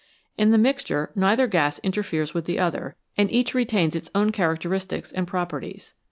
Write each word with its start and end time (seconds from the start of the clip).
In 0.35 0.49
the 0.49 0.57
mixture 0.57 1.11
neither 1.15 1.45
gas 1.45 1.77
interferes 1.83 2.33
with 2.33 2.45
the 2.45 2.57
other, 2.57 2.95
and 3.17 3.29
each 3.31 3.53
retains 3.53 3.95
its 3.95 4.09
own 4.15 4.31
characteristics 4.31 5.11
and 5.11 5.27
properties. 5.27 5.93